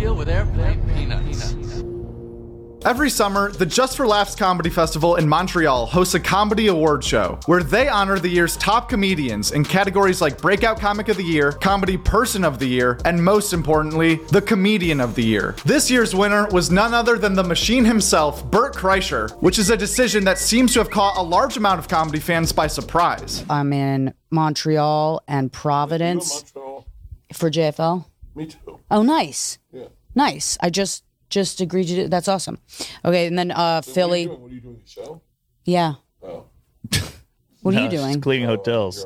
[0.00, 1.54] deal with airplane peanuts.
[2.84, 7.40] Every summer, the Just for Laughs Comedy Festival in Montreal hosts a comedy award show
[7.46, 11.50] where they honor the year's top comedians in categories like Breakout Comic of the Year,
[11.50, 15.56] Comedy Person of the Year, and most importantly, the Comedian of the Year.
[15.64, 19.76] This year's winner was none other than the machine himself, Bert Kreischer, which is a
[19.76, 23.44] decision that seems to have caught a large amount of comedy fans by surprise.
[23.50, 26.86] I'm in Montreal and Providence Montreal.
[27.32, 28.04] for JFL.
[28.36, 28.65] Me too.
[28.90, 29.58] Oh, nice.
[29.72, 29.86] Yeah.
[30.14, 30.56] Nice.
[30.60, 32.08] I just just agreed to do.
[32.08, 32.58] That's awesome.
[33.04, 34.26] Okay, and then uh, Philly.
[34.26, 34.80] What are you doing?
[34.84, 35.20] The show?
[35.64, 35.94] Yeah.
[36.22, 36.44] Oh.
[37.62, 38.20] What are No, you she's doing?
[38.20, 39.04] Cleaning hotels.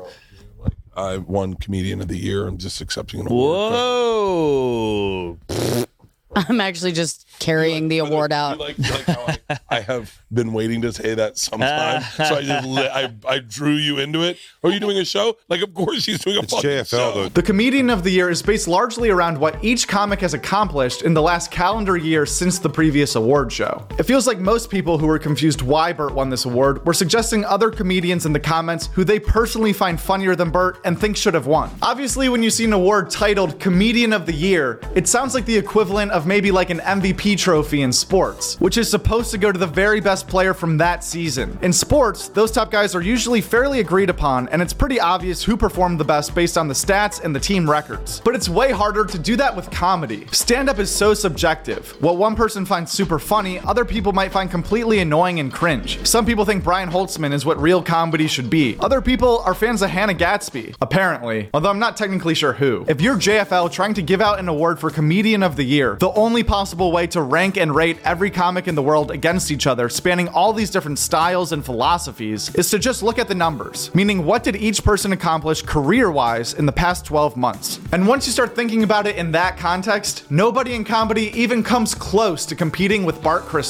[0.95, 2.45] I won Comedian of the Year.
[2.45, 3.73] I'm just accepting an award.
[3.73, 5.37] Whoa.
[6.35, 8.59] I'm actually just carrying the award You out.
[8.59, 12.41] like, you like how I, I have been waiting to say that sometime, so I
[12.41, 14.37] just li- I, I drew you into it.
[14.63, 15.37] Are you doing a show?
[15.47, 17.11] Like, of course she's doing a It's fucking JFL, show.
[17.13, 17.29] though.
[17.29, 21.13] The Comedian of the Year is based largely around what each comic has accomplished in
[21.13, 23.87] the last calendar year since the previous award show.
[23.97, 27.45] It feels like most people who were confused why Bert won this award were suggesting
[27.45, 31.33] other comedians in the comments who they personally find funnier than Bert and think should
[31.33, 31.69] have won.
[31.81, 35.57] Obviously, when you see an award titled Comedian of the Year, it sounds like the
[35.57, 39.60] equivalent of maybe like an MVP trophy in sports, which is supposed to go to
[39.61, 41.55] the very best player from that season.
[41.61, 45.55] In sports, those top guys are usually fairly agreed upon, and it's pretty obvious who
[45.55, 48.21] performed the best based on the stats and the team records.
[48.25, 50.25] But it's way harder to do that with comedy.
[50.31, 51.95] Stand up is so subjective.
[52.01, 56.03] What one person finds super funny, other people might find completely annoying and cringe.
[56.07, 58.77] Some people think Brian Holtzman is what real comedy should be.
[58.79, 62.83] Other people are fans of Hannah Gadsby, apparently, although I'm not technically sure who.
[62.87, 66.11] If you're JFL trying to give out an award for Comedian of the Year, the
[66.13, 69.89] only possible way to rank and rate every comic in the world against each other,
[69.89, 74.25] spanning all these different styles and philosophies, is to just look at the numbers, meaning
[74.25, 77.79] what did each person accomplish career wise in the past 12 months.
[77.91, 81.95] And once you start thinking about it in that context, nobody in comedy even comes
[81.95, 83.61] close to competing with Bert Kreischer.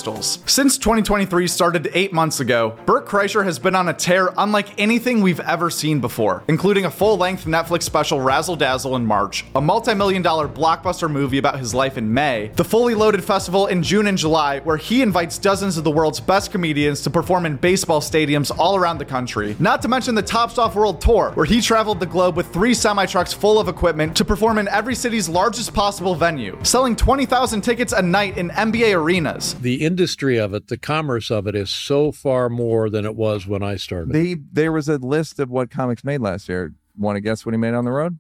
[0.50, 5.22] Since 2023 started eight months ago, Bert Kreischer has been on a tear unlike anything
[5.22, 9.62] we've ever seen before, including a full length Netflix special Razzle Dazzle in March, a
[9.62, 13.84] multi million dollar blockbuster movie about his life in May, the fully loaded festival in
[13.84, 17.56] June and July, where he invites dozens of the world's best comedians to perform in
[17.58, 19.56] baseball stadiums all around the country.
[19.60, 22.74] Not to mention the Tops Off World Tour, where he traveled the globe with three
[22.74, 27.62] semi trucks full of equipment to perform in every city's largest possible venue, selling 20,000
[27.62, 29.56] tickets a night in NBA arenas.
[29.56, 33.48] the industry of it, the commerce of it is so far more than it was
[33.48, 34.14] when I started.
[34.14, 36.74] They there was a list of what comics made last year.
[36.98, 38.20] Want to guess what he made on the road?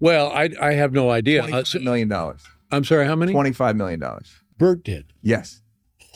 [0.00, 1.44] well, I I have no idea.
[1.44, 1.78] Uh, so,
[2.70, 3.32] I'm sorry, how many?
[3.32, 4.32] Twenty-five million dollars.
[4.58, 5.12] Bert did.
[5.22, 5.62] Yes.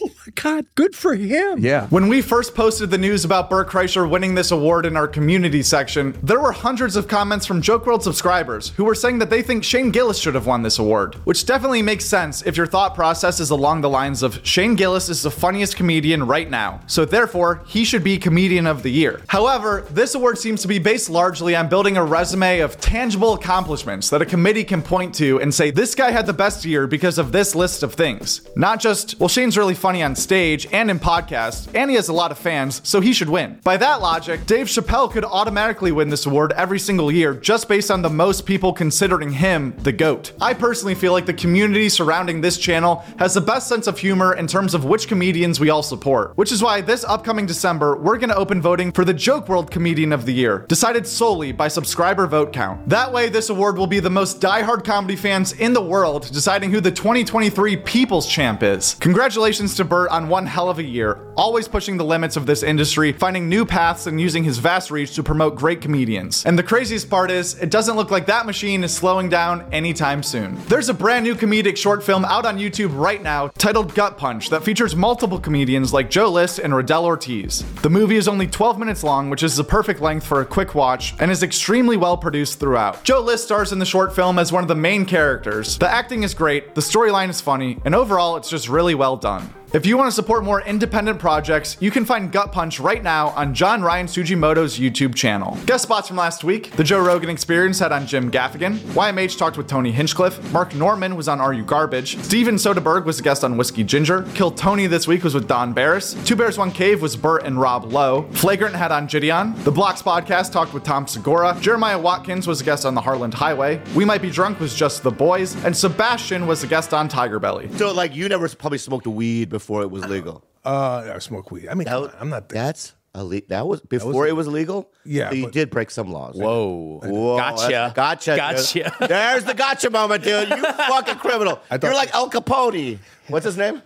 [0.29, 1.61] My God, good for him.
[1.61, 1.87] Yeah.
[1.87, 5.63] When we first posted the news about Bert Kreischer winning this award in our community
[5.63, 9.41] section, there were hundreds of comments from Joke World subscribers who were saying that they
[9.41, 12.95] think Shane Gillis should have won this award, which definitely makes sense if your thought
[12.95, 17.07] process is along the lines of Shane Gillis is the funniest comedian right now, so
[17.07, 19.23] therefore he should be Comedian of the Year.
[19.29, 24.11] However, this award seems to be based largely on building a resume of tangible accomplishments
[24.11, 27.17] that a committee can point to and say this guy had the best year because
[27.17, 28.43] of this list of things.
[28.57, 32.13] Not just, well, Shane's really funny on stage and in podcasts, and he has a
[32.13, 33.59] lot of fans, so he should win.
[33.65, 37.91] By that logic, Dave Chappelle could automatically win this award every single year just based
[37.91, 40.33] on the most people considering him the GOAT.
[40.41, 44.35] I personally feel like the community surrounding this channel has the best sense of humor
[44.35, 48.19] in terms of which comedians we all support, which is why this upcoming December, we're
[48.19, 52.27] gonna open voting for the Joke World Comedian of the Year, decided solely by subscriber
[52.27, 52.89] vote count.
[52.89, 56.71] That way, this award will be the most diehard comedy fans in the world deciding
[56.71, 58.95] who the 2023 People's Champ is.
[59.01, 63.13] Congratulations to On one hell of a year, always pushing the limits of this industry,
[63.13, 66.45] finding new paths and using his vast reach to promote great comedians.
[66.47, 70.23] And the craziest part is, it doesn't look like that machine is slowing down anytime
[70.23, 70.57] soon.
[70.67, 74.51] There's a brand new comedic short film out on YouTube right now titled Gut Punch
[74.51, 77.65] that features multiple comedians like Joe List and Rodell Ortiz.
[77.83, 80.75] The movie is only 12 minutes long, which is the perfect length for a quick
[80.75, 83.05] watch, and is extremely well produced throughout.
[83.05, 85.79] Joe List stars in the short film as one of the main characters.
[85.79, 89.53] The acting is great, the storyline is funny, and overall, it's just really well done.
[89.71, 93.29] If you want to support more independent projects, you can find Gut Punch right now
[93.37, 95.59] on John Ryan Sujimoto's YouTube channel.
[95.67, 99.59] Guest spots from last week The Joe Rogan Experience had on Jim Gaffigan, YMH talked
[99.59, 103.45] with Tony Hinchcliffe, Mark Normand was on Are You Garbage, Steven Soderbergh was a guest
[103.45, 107.03] on Whiskey Ginger, Kill Tony this week was with Don Barris, Two Bears One Cave
[107.03, 111.07] was Bert and Rob Lowe, Flagrant had on Gideon, The Blocks Podcast talked with Tom
[111.07, 114.75] Segura, Jeremiah Watkins was a guest on The Harland Highway, We Might Be Drunk was
[114.75, 117.69] just The Boys, and Sebastian was a guest on Tiger Belly.
[117.77, 120.45] So, like, you never probably smoked a weed before it was legal.
[120.65, 121.69] Uh, I smoke weed.
[121.69, 122.49] I mean, come on, I'm not.
[122.49, 123.49] That's Elite.
[123.49, 124.91] That was before it was legal.
[125.05, 126.37] Yeah, So you but- did break some laws.
[126.37, 127.01] Whoa.
[127.03, 127.69] Whoa, Gotcha.
[127.95, 127.95] that's-
[128.27, 128.37] Gotcha.
[128.37, 128.93] Gotcha.
[129.09, 130.49] There's the gotcha moment, dude.
[130.51, 131.57] You fucking criminal.
[131.69, 132.99] thought- You're like El Capone.
[133.29, 133.83] What's his name?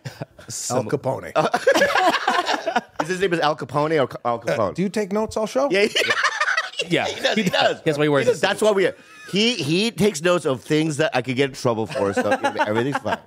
[0.71, 1.33] Al Capone.
[3.03, 4.75] Is his name is Al Capone or Al Capone?
[4.75, 5.69] Do you take notes all show?
[5.71, 5.87] yeah,
[6.89, 7.07] Yeah.
[7.07, 7.37] he does.
[7.37, 7.83] He does.
[7.83, 8.41] That's why he wears does.
[8.41, 8.91] That's why we.
[9.31, 12.13] He he takes notes of things that I could get in trouble for.
[12.13, 13.19] So everything's fine.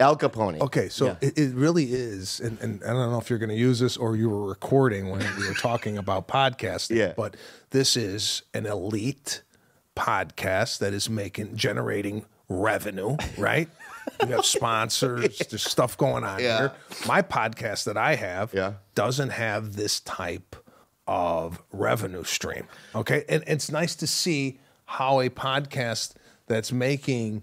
[0.00, 0.60] Al Capone.
[0.60, 1.16] Okay, so Yeah.
[1.20, 3.96] it, it really is, and, and I don't know if you're going to use this
[3.96, 7.12] or you were recording when we were talking about podcasting, Yeah.
[7.16, 7.36] but
[7.70, 9.42] this is an elite
[9.96, 13.68] podcast that is making generating revenue, right?
[14.22, 16.58] you have sponsors, there's stuff going on Yeah.
[16.58, 16.72] here.
[17.06, 18.74] My podcast that I have Yeah.
[18.94, 20.56] doesn't have this type
[21.06, 22.66] of revenue stream.
[22.94, 26.14] Okay, and it's nice to see how a podcast
[26.46, 27.42] that's making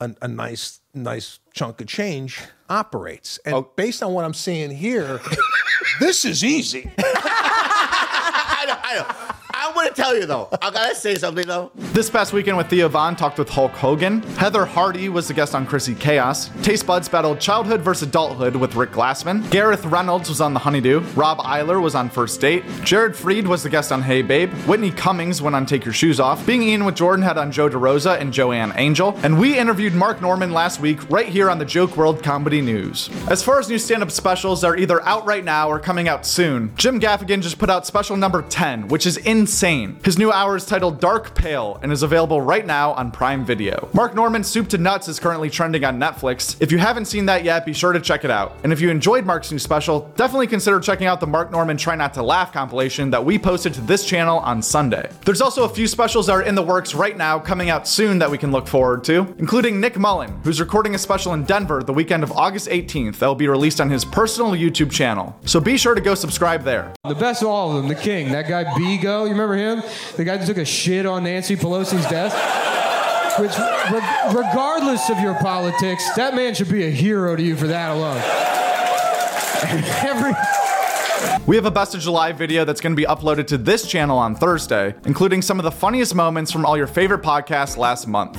[0.00, 3.38] a, a nice nice chunk of change operates.
[3.44, 3.70] And Oh.
[3.76, 5.20] based on what I'm seeing here,
[6.00, 6.90] this is easy.
[6.98, 8.76] I know.
[8.82, 9.27] I know.
[9.68, 10.48] I'm gonna tell you though.
[10.62, 11.70] I gotta say something though.
[11.76, 14.22] This past weekend with Theo Von talked with Hulk Hogan.
[14.38, 16.50] Heather Hardy was the guest on Chrissy Chaos.
[16.62, 19.48] Taste Buds battled childhood versus adulthood with Rick Glassman.
[19.50, 21.00] Gareth Reynolds was on The Honeydew.
[21.14, 22.64] Rob Eiler was on First Date.
[22.82, 24.50] Jared Freid was the guest on Hey Babe.
[24.66, 26.46] Whitney Cummings went on Take Your Shoes Off.
[26.46, 29.18] Being Ian with Jordan had on Joe DeRosa and Joanna Angel.
[29.22, 33.10] And we interviewed Mark Normand last week right here on the Joke World Comedy News.
[33.28, 36.74] As far as new stand-up specials, they're either out right now or coming out soon.
[36.76, 39.57] Jim Gaffigan just put out special number 10, which is insane.
[39.58, 43.88] His new hour is titled Dark Pale and is available right now on Prime Video.
[43.92, 46.56] Mark Normand's Soup to Nuts is currently trending on Netflix.
[46.60, 48.56] If you haven't seen that yet, be sure to check it out.
[48.62, 51.96] And if you enjoyed Mark's new special, definitely consider checking out the Mark Normand Try
[51.96, 55.10] Not to Laugh compilation that we posted to this channel on Sunday.
[55.24, 58.20] There's also a few specials that are in the works right now coming out soon
[58.20, 61.82] that we can look forward to, including Nick Mullen, who's recording a special in Denver
[61.82, 65.36] the weekend of August 18th that will be released on his personal YouTube channel.
[65.46, 66.94] So be sure to go subscribe there.
[67.02, 69.82] The best of all of them, the king, that guy Bigo, you remember him?
[70.16, 72.36] The guy that took a shit on Nancy Pelosi's desk?
[73.40, 77.68] Which, re- regardless of your politics, that man should be a hero to you for
[77.68, 78.20] that alone.
[80.02, 80.32] Every,
[81.46, 84.18] We have a Best of July video that's going to be uploaded to this channel
[84.18, 88.36] on Thursday, including some of the funniest moments from all your favorite podcasts last month.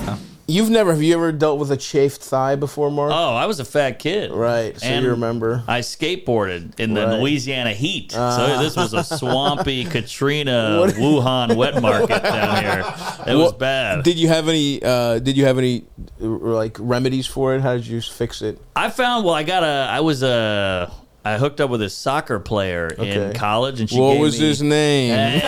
[0.49, 3.11] You've never have you ever dealt with a chafed thigh before, Mark?
[3.13, 4.31] Oh, I was a fat kid.
[4.31, 5.63] Right, so And you remember.
[5.67, 7.19] I skateboarded in the Right.
[7.19, 8.11] Louisiana heat.
[8.13, 12.83] so this was a swampy Katrina Wuhan wet market down here.
[13.27, 14.03] It was bad.
[14.03, 14.81] Did you have any?
[14.81, 15.83] Uh, did you have any
[16.19, 17.61] uh, like remedies for it?
[17.61, 18.59] How did you fix it?
[18.75, 19.35] I found well.
[19.35, 19.87] I got a.
[19.91, 20.91] I was a.
[21.25, 24.47] I hooked up with a soccer player in college, and she what gave was me,
[24.47, 25.41] his name?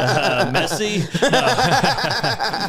[0.00, 1.04] uh, Messi.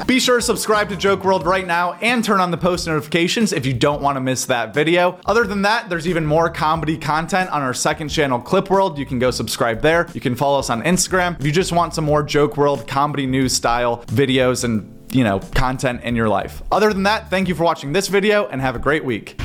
[0.07, 3.53] Be sure to subscribe to Joke World right now and turn on the post notifications
[3.53, 5.19] if you don't want to miss that video.
[5.25, 8.97] Other than that, there's even more comedy content on our second channel, Clip World.
[8.97, 10.09] You can go subscribe there.
[10.13, 13.27] You can follow us on Instagram if you just want some more Joke World comedy
[13.27, 16.61] news style videos and you know, content in your life.
[16.71, 19.39] Other than that, thank you for watching this video and have a great week.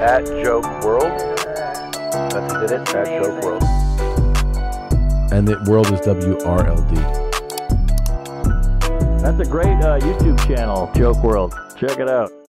[0.00, 1.12] At Joke World.
[2.10, 2.94] That's did it.
[2.94, 3.62] At Joke World.
[5.30, 6.94] And the world is WRLD.
[9.20, 11.54] That's a great uh, YouTube channel, Joke World.
[11.76, 12.32] Check it out.